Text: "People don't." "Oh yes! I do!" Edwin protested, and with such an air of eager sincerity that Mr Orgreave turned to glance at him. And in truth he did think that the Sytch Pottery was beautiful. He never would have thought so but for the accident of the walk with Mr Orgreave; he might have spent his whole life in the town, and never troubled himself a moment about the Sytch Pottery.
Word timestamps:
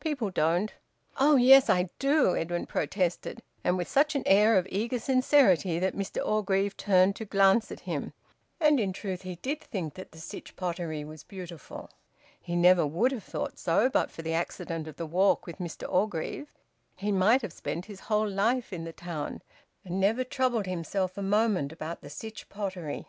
"People 0.00 0.30
don't." 0.30 0.74
"Oh 1.20 1.36
yes! 1.36 1.70
I 1.70 1.90
do!" 2.00 2.34
Edwin 2.36 2.66
protested, 2.66 3.40
and 3.62 3.76
with 3.78 3.86
such 3.86 4.16
an 4.16 4.24
air 4.26 4.58
of 4.58 4.66
eager 4.68 4.98
sincerity 4.98 5.78
that 5.78 5.94
Mr 5.94 6.26
Orgreave 6.26 6.76
turned 6.76 7.14
to 7.14 7.24
glance 7.24 7.70
at 7.70 7.78
him. 7.86 8.12
And 8.58 8.80
in 8.80 8.92
truth 8.92 9.22
he 9.22 9.36
did 9.36 9.60
think 9.60 9.94
that 9.94 10.10
the 10.10 10.18
Sytch 10.18 10.56
Pottery 10.56 11.04
was 11.04 11.22
beautiful. 11.22 11.88
He 12.40 12.56
never 12.56 12.84
would 12.84 13.12
have 13.12 13.22
thought 13.22 13.60
so 13.60 13.88
but 13.88 14.10
for 14.10 14.22
the 14.22 14.34
accident 14.34 14.88
of 14.88 14.96
the 14.96 15.06
walk 15.06 15.46
with 15.46 15.58
Mr 15.58 15.88
Orgreave; 15.88 16.52
he 16.96 17.12
might 17.12 17.42
have 17.42 17.52
spent 17.52 17.84
his 17.86 18.00
whole 18.10 18.28
life 18.28 18.72
in 18.72 18.82
the 18.82 18.92
town, 18.92 19.40
and 19.84 20.00
never 20.00 20.24
troubled 20.24 20.66
himself 20.66 21.16
a 21.16 21.22
moment 21.22 21.70
about 21.72 22.00
the 22.00 22.08
Sytch 22.10 22.48
Pottery. 22.48 23.06